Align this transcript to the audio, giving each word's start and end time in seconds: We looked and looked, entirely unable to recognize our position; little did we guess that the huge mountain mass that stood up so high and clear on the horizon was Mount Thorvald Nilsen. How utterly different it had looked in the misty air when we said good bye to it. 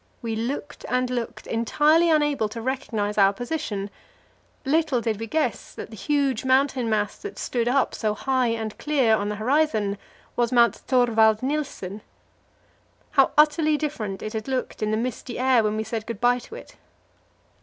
We 0.23 0.35
looked 0.35 0.83
and 0.89 1.11
looked, 1.11 1.45
entirely 1.45 2.09
unable 2.09 2.49
to 2.49 2.59
recognize 2.59 3.19
our 3.19 3.31
position; 3.31 3.91
little 4.65 4.99
did 4.99 5.19
we 5.19 5.27
guess 5.27 5.75
that 5.75 5.91
the 5.91 5.95
huge 5.95 6.43
mountain 6.43 6.89
mass 6.89 7.17
that 7.19 7.37
stood 7.37 7.67
up 7.67 7.93
so 7.93 8.15
high 8.15 8.47
and 8.47 8.75
clear 8.79 9.15
on 9.15 9.29
the 9.29 9.35
horizon 9.35 9.99
was 10.35 10.51
Mount 10.51 10.73
Thorvald 10.75 11.43
Nilsen. 11.43 12.01
How 13.11 13.29
utterly 13.37 13.77
different 13.77 14.23
it 14.23 14.33
had 14.33 14.47
looked 14.47 14.81
in 14.81 14.89
the 14.89 14.97
misty 14.97 15.37
air 15.37 15.63
when 15.63 15.77
we 15.77 15.83
said 15.83 16.07
good 16.07 16.19
bye 16.19 16.39
to 16.39 16.55
it. 16.55 16.77